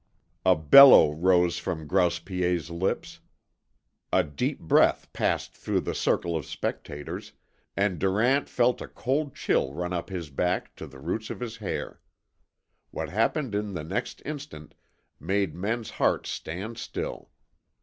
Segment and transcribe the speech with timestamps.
[0.43, 3.19] A bellow rose from Grouse Piet's lips.
[4.11, 7.33] A deep breath passed through the circle of spectators,
[7.77, 11.57] and Durant felt a cold chill run up his back to the roots of his
[11.57, 12.01] hair.
[12.89, 14.73] What happened in the next instant
[15.19, 17.29] made men's hearts stand still.